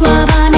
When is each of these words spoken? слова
слова 0.00 0.49